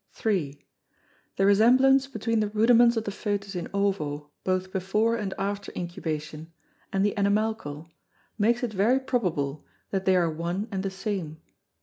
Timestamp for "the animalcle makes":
7.05-8.63